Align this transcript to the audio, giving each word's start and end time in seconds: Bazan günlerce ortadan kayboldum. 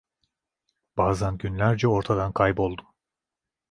Bazan 0.97 1.37
günlerce 1.37 1.87
ortadan 1.87 2.33
kayboldum. 2.33 2.87